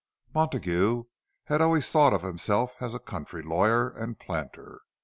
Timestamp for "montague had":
0.33-1.61